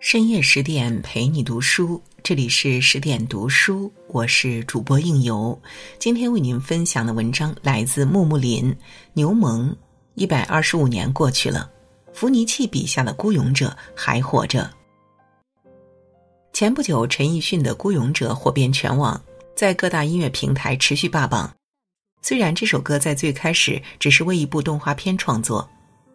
[0.00, 5.60] 深夜十点陪你读书，这里是十点读书，我是主播应由。
[5.98, 8.74] 今天为您分享的文章来自木木林。
[9.12, 9.76] 牛虻
[10.14, 11.70] 一百二十五年过去了，
[12.14, 14.70] 伏尼契笔下的孤勇者还活着。
[16.54, 19.22] 前不久，陈奕迅的《孤勇者》火遍全网，
[19.54, 21.54] 在各大音乐平台持续霸榜。
[22.22, 25.68] 虽然这首歌在最开始只是为一部动画片创作。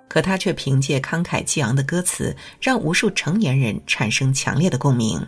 [0.08, 5.20] 可他却凭借慷慨激昂的歌词，让无数成年人产生强烈的共鸣。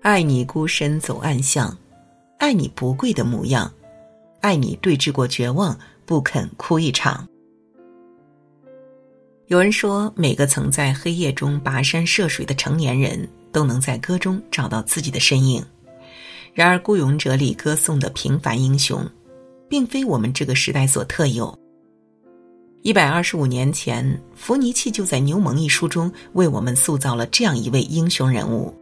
[0.00, 1.76] 爱你孤身走暗巷，
[2.38, 3.72] 爱你不跪的模样，
[4.40, 7.28] 爱你对峙过绝望，不肯哭一场。
[9.46, 15.64] 有人说，每个曾在黑夜中跋山涉水的成年人，都能在歌中找到自己的身影。
[16.54, 19.06] 然而，《孤勇者》里歌颂的平凡英雄，
[19.68, 21.56] 并非我们这个时代所特有。
[22.82, 28.74] 一百二十五年前，伏尼契就在《牛虻》一书中为我们塑造了这样一位英雄人物。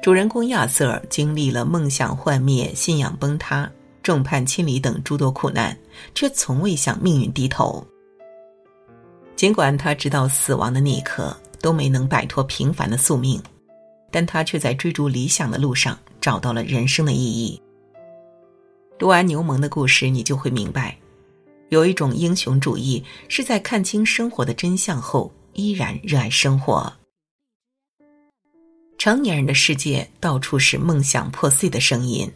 [0.00, 3.68] 主人公亚瑟经历了梦想幻灭、信仰崩塌、
[4.00, 5.76] 众叛亲离等诸多苦难，
[6.14, 7.84] 却从未向命运低头。
[9.34, 13.42] 尽管他直到死亡的那一刻都没能摆脱平凡的宿命，
[14.08, 17.60] 但他却在追逐理想的路上找到了人生的意义。
[19.00, 20.96] 读完《牛虻》的故事，你就会明白。
[21.72, 26.92] 有一种英雄主义，是在看清生活的真相后，依然热爱生活。
[28.98, 32.30] 成年人的世界，到处是梦想破碎的声音。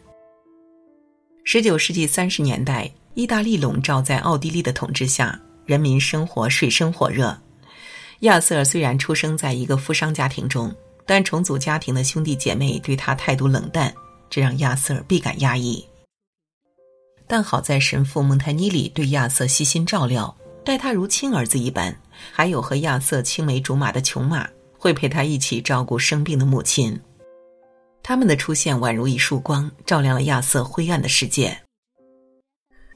[1.43, 7.39] 十九世纪三十年代，意大利笼罩在奥地利的统治下，人民生活水深火热。
[8.21, 13.93] 亚瑟尔虽然出生在一个富商家庭中，但重组家庭的兄弟姐妹对他态度冷淡，
[14.31, 15.85] 这让亚瑟尔倍感压抑。
[17.27, 20.33] 但好在神父蒙泰尼里对亚瑟悉心照料，
[20.63, 21.93] 待他如亲儿子一般；
[22.31, 24.47] 还有和亚瑟青梅竹马的琼玛，
[24.77, 26.97] 会陪他一起照顾生病的母亲。
[28.01, 31.57] 他们的出现宛如一束光，照亮了亚瑟灰暗的世界。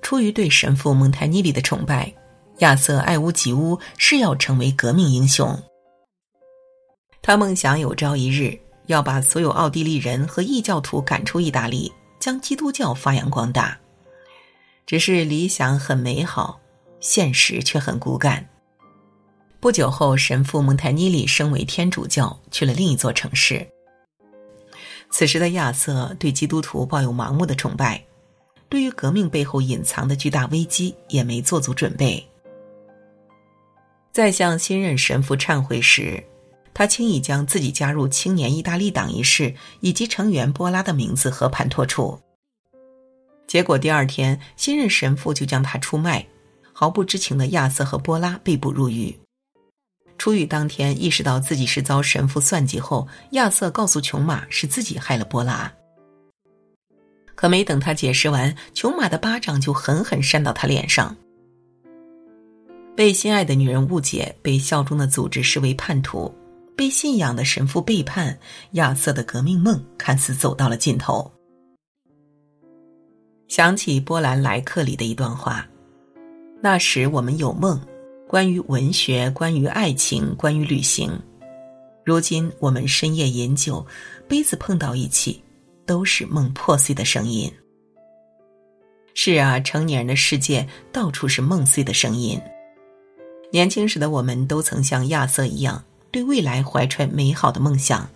[0.01, 2.13] 出于对神父蒙泰尼里的崇拜，
[2.59, 5.61] 亚瑟爱屋及乌，誓要成为革命英雄。
[7.21, 13.77] 他梦想有朝一日要把所有奥地利人和异教徒赶出意大利，将基督教发扬光大。
[14.85, 16.59] 只是理想很美好，
[16.99, 18.47] 现实却很骨感。
[19.59, 23.65] 不久后，神父蒙泰尼里升为天主教，去了另一座城市。
[25.09, 28.03] 此时的亚瑟对基督徒抱有盲目的崇拜，
[28.69, 32.25] 对于革命背后隐藏的巨大危机也没做足准备。
[34.11, 36.21] 在向新任神父忏悔时，
[36.73, 42.19] 他轻易将自己加入青年意大利党一事以及成员波拉的名字和盘托出。
[43.47, 46.25] 结果第二天，新任神父就将他出卖。
[46.73, 49.15] 毫不知情的亚瑟和波拉被捕入狱。
[50.17, 55.71] 出狱当天，意识到自己是遭神父算计后，亚瑟告诉琼玛是自己害了波拉。
[57.35, 61.15] 可没等他解释完，琼玛的巴掌就狠狠扇到他脸上。
[62.95, 66.33] 被心爱的女人误解，被效忠的组织视为叛徒，
[66.75, 68.37] 被信仰的神父背叛，
[68.71, 71.31] 亚瑟的革命梦看似走到了尽头。
[73.51, 75.67] 想起波兰莱克里的一段话
[76.63, 77.77] ：“那时我们有梦，
[78.25, 81.11] 关于文学，关于爱情，关于旅行。
[82.05, 83.85] 如今我们深夜饮酒，
[84.25, 85.43] 杯子碰到一起，
[85.85, 87.51] 都是梦破碎的声音。”
[89.15, 92.39] 是啊，成年人的世界到处是梦碎的声音。
[93.51, 98.09] 年轻时的我们都曾像亚瑟一样，对未来怀揣美好的梦想。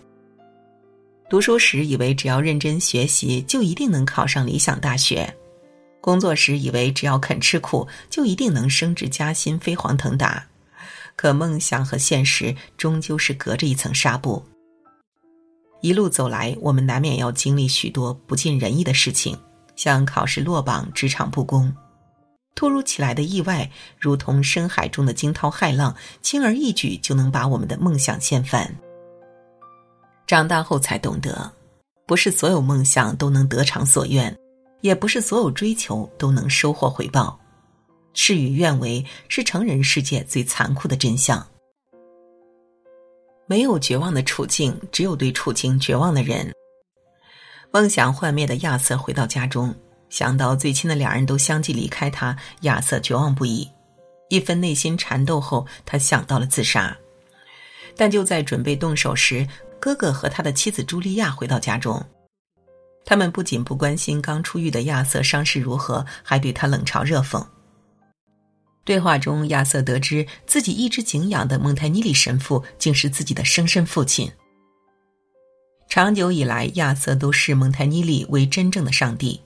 [1.28, 5.34] 读书时以为只要认真学习就一定能考上理想大学，
[6.00, 10.46] 工作时以为只要肯吃苦就一定能升职加薪飞黄腾达，
[11.16, 14.40] 可梦想和现实终究是隔着一层纱布。
[15.80, 19.36] 一路走来，我们难免要经历许多不尽人意的事情，
[19.74, 21.74] 像考试落榜、职场不公，
[22.54, 28.72] 突如其来的意外，如同深海中的惊涛骇浪，轻而易举就能把我们的梦想掀翻。
[30.26, 31.50] 长大后才懂得，
[32.04, 34.36] 不是所有梦想都能得偿所愿，
[34.80, 37.38] 也不是所有追求都能收获回报。
[38.12, 41.46] 事与愿违是成人世界最残酷的真相。
[43.46, 46.52] 没有绝望的处境，只有对处境绝望的人。
[47.70, 49.72] 梦想幻灭的亚瑟回到家中，
[50.08, 53.68] 想到最亲的两人都相继离开他，亚瑟绝望不已。
[54.28, 56.96] 一分内心缠斗后，他想到了自杀。
[57.98, 59.46] 但就在准备动手时，
[59.78, 62.04] 哥哥和他的妻子茱莉亚回到家中，
[63.04, 67.44] 他们不仅不关心刚出狱的亚瑟伤势如何，还对他冷嘲热讽。
[68.84, 74.30] 对话中，亚瑟得知自己一直敬仰的蒙泰尼里神父竟是自己的生身父亲。
[75.88, 79.40] 长久以来，亚瑟都视蒙泰尼里为真正的上帝，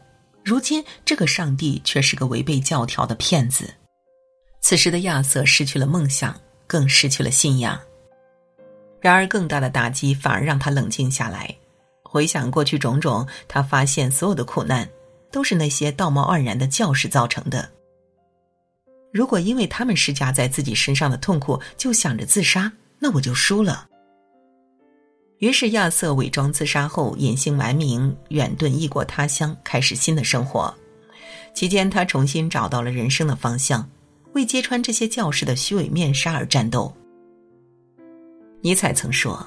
[0.44, 3.72] 如今这个上帝却是个违背教条的骗子。
[4.60, 7.80] 此时的亚瑟失去了梦想，更失去了信仰。
[9.00, 11.54] 然而，更大的打击反而让他冷静下来。
[12.02, 14.88] 回想过去种种，他发现所有的苦难
[15.30, 17.68] 都是那些道貌岸然的教士造成的。
[19.12, 23.86] 如果因为他们施加在自己身上的痛苦就想着自杀，那我就输了。
[25.38, 30.72] 于是亚瑟伪装自杀后隐姓埋名，远遁异国他乡，开始新的生活。
[31.54, 33.88] 期间，他重新找到了人生的方向，
[34.34, 36.94] 为揭穿这些教士的虚伪面纱而战斗。
[38.62, 39.46] 尼采曾说：“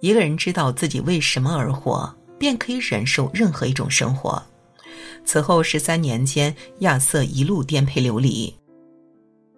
[0.00, 4.42] 一个人知道自己为什么而活，便可以忍受任何一种生活。”
[5.24, 8.52] 此后十三年间，亚瑟一路颠沛流离。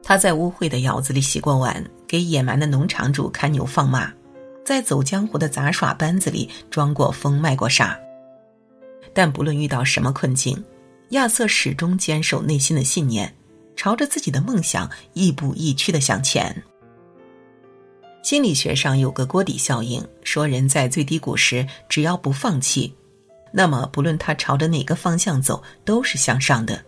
[0.03, 4.13] 他在污秽的窑子里洗过碗，给野蛮的农场主看牛放马，
[4.65, 7.99] 在走江湖的杂耍班子里装过疯卖过傻。
[9.15, 10.63] 但不论遇到什么困境，
[11.11, 13.35] 亚瑟始终坚守内心的信念，
[13.75, 16.63] 朝着自己的梦想亦步亦趋的向前。
[18.25, 22.91] 心理学上有个锅底效应，说人在最低谷时，只要不放弃，
[23.53, 26.83] 那么不论他朝着哪个方向走，都是向上的。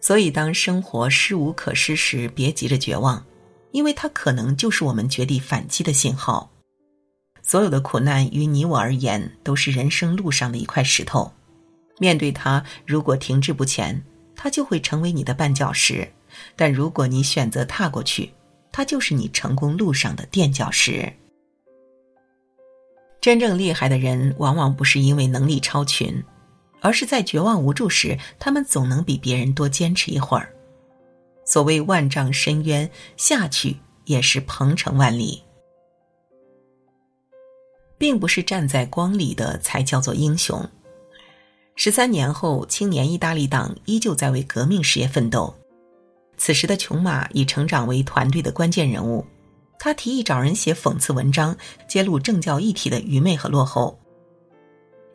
[0.00, 3.24] 所以，当生活失无可失时，别急着绝望，
[3.70, 6.50] 因为它可能就是我们绝地反击的信号。
[7.44, 11.32] 所有的苦难于你我而言，都是人生路上的一块石头。
[11.98, 14.02] 面对它，如果停滞不前，
[14.34, 16.04] 它就会成为你的绊脚石；
[16.56, 18.32] 但如果你选择踏过去，
[18.76, 21.10] 它就是你成功路上的垫脚石。
[23.22, 26.22] 真正厉害的人，往往不是因为能力超群。
[26.82, 30.54] 而是在绝望无助时，他们总能比别人多坚持一会儿。
[31.46, 35.42] 所谓万丈深渊，下去也是鹏程万里。
[37.96, 40.68] 并不是站在光里的才叫做英雄。
[41.76, 45.54] 十三年后，青年意大利党依旧在为革命事业奋斗。
[46.36, 49.24] 此时的琼马已成长为团队的关键人物。
[49.78, 51.56] 他提议找人写讽刺文章，
[51.86, 53.98] 揭露政教一体的愚昧和落后。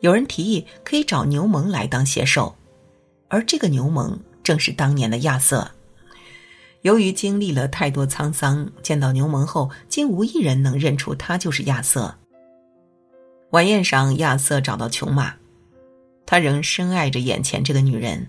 [0.00, 2.54] 有人提议可以找牛虻来当写手，
[3.28, 5.70] 而这个牛虻正是当年的亚瑟。
[6.82, 12.12] 由于经历了太多沧桑，见到牛虻后，竟无一人能认出他就是亚瑟。
[13.50, 15.34] 晚宴上，亚瑟找到琼玛，
[16.24, 18.28] 他仍深爱着眼前这个女人，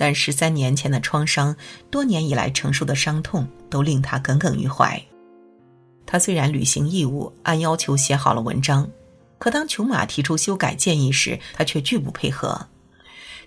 [0.00, 1.54] 但十三年前的创伤，
[1.90, 4.98] 多年以来承受的伤痛，都令他耿耿于怀。
[6.06, 8.88] 他虽然履行义务，按要求写好了文章。
[9.38, 12.66] 可当琼马提出修改建议时，他却拒不配合。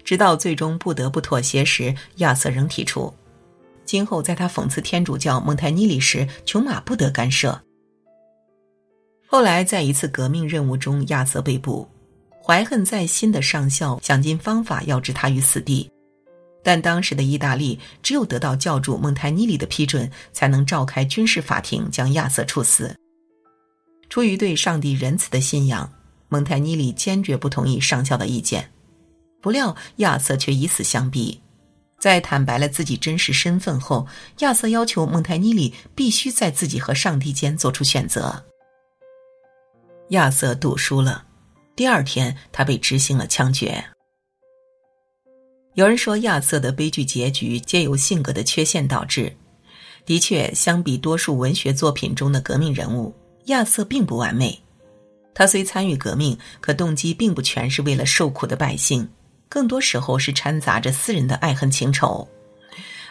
[0.04, 3.12] 直到最终不得不妥协时，亚瑟仍提出，
[3.84, 7.60] 今后在他讽刺天主教蒙台尼里时，琼马不得干涉。
[9.28, 11.90] 后来在一次革命任务中，亚瑟被捕，
[12.46, 15.90] 怀恨在心的上校想尽方法要置他于死地，
[16.64, 22.96] 但当时的意大利只有得到教主蒙泰尼里的批准，才能召开军事法庭将亚瑟处死。
[24.10, 25.92] 出于对上帝仁慈的信仰，
[26.30, 28.72] 蒙泰尼里坚决不同意上校的意见。
[29.42, 31.40] 不料亚瑟却以死相逼。
[32.00, 34.08] 在坦白了自己真实身份后，
[34.40, 38.44] 亚瑟要求蒙泰尼里必须在自己和上帝间做出选择。
[40.10, 41.26] 亚瑟赌输了。
[41.76, 43.84] 第二天，他被执行了枪决。
[45.76, 49.36] 有人说，亚瑟的悲剧结局皆由性格的缺陷导致。
[50.06, 53.14] 的确，相比多数文学作品中的革命人物。
[53.46, 54.58] 亚瑟并不完美，
[55.34, 59.10] 他虽参与革命，可动机并不全是为了受苦的百姓，
[59.50, 62.26] 更多时候是掺杂着私人的爱恨情仇。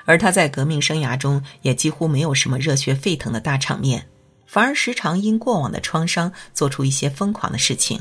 [0.05, 4.09] 而他在革命生涯中也几乎没有什么热血沸腾的大场面，
[4.47, 8.01] 反而时常因过往的创伤做出一些疯狂的事情。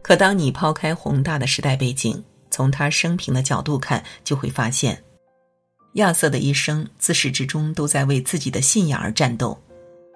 [0.00, 5.02] 可当你抛开宏大的时代背景，从他生平的角度看，就会发现，
[5.94, 9.58] 亚瑟的一生自始至终都在为自己的信仰而战斗。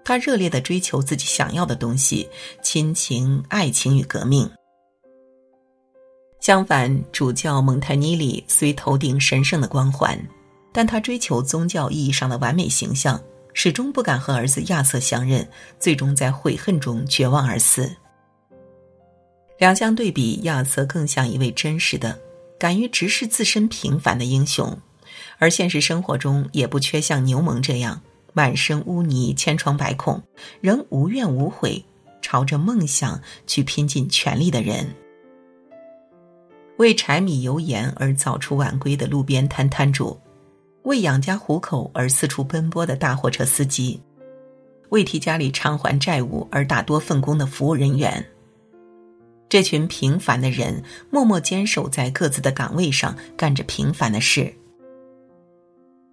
[0.04, 2.28] 他热烈的追求自己想要的东西，
[2.62, 4.48] 亲情、爱情与革命。
[6.38, 10.16] 相反，主教蒙泰尼里虽头顶神圣的光环，
[10.72, 13.20] 但他追求宗教意义上的完美形象，
[13.52, 15.48] 始终不敢和儿子亚瑟相认，
[15.80, 17.90] 最终在悔恨中绝望而死。
[19.58, 22.16] 两相对比，亚瑟更像一位真实的、
[22.58, 24.78] 敢于直视自身平凡的英雄，
[25.38, 28.00] 而现实生活中也不缺像牛虻这样。
[28.32, 30.22] 满身污泥，千疮百孔，
[30.60, 31.82] 仍无怨无悔，
[32.20, 34.94] 朝着梦想去拼尽全力的人。
[36.76, 40.20] 为柴米油盐而早出晚归的路边摊摊主，
[40.82, 43.98] 为养家糊口而四处奔波的大货车司机，
[44.90, 48.22] 为替家里偿还债务而打多份工的服务人员。
[49.48, 54.52] 这群平凡的人默默坚守在各自的岗位上，干着平凡的事。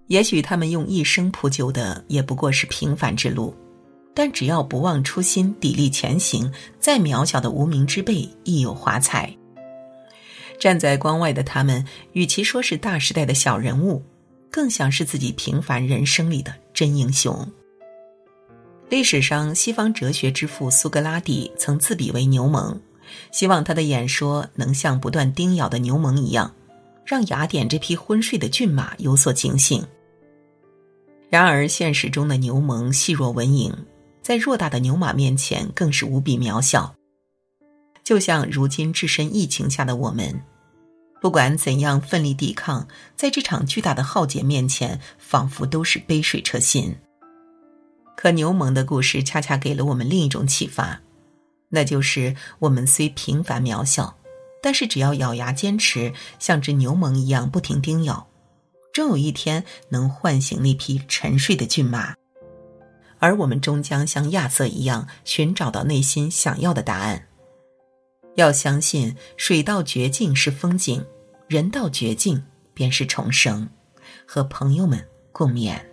[0.08, 3.56] 也许他们用一生铺就的也不过是平凡之路，
[4.13, 9.36] 但只要不忘初心，砥砺前行，再渺小的无名之辈亦有华彩。
[10.60, 14.04] 站在关外的他们，与其说是大时代的小人物。
[14.52, 17.52] 更像是自己平凡人生里的真英雄。
[18.88, 22.80] 历史上，西方哲学之父苏格拉底曾自比为牛虻，
[23.31, 26.53] 希望他的演说能像不断叮咬的牛虻一样，
[27.05, 29.86] 让雅典这匹昏睡的骏马有所警醒。
[31.29, 33.74] 然而，现实中的牛虻细若蚊蝇，
[34.22, 36.95] 在偌大的牛马面前更是无比渺小。
[38.03, 40.41] 就像如今置身疫情下的我们。
[41.22, 46.93] 不管怎样奋力抵抗，在这场巨大的浩劫面前，仿佛都是杯水车薪。
[48.17, 51.01] 可牛虻的故事恰恰给了我们另一种启发，
[51.75, 54.15] 那就是我们虽平凡渺小，
[54.62, 58.27] 但是只要咬牙坚持，像只牛虻一样不停叮咬，
[58.94, 62.13] 终有一天能唤醒那匹沉睡的骏马，
[63.18, 67.27] 而我们终将像亚瑟一样，寻找到内心想要的答案。
[68.36, 71.03] 要相信，水到绝境是风景，
[71.48, 72.44] 人到绝境
[72.75, 73.68] 便是重生。
[74.27, 75.92] 和朋友们共勉。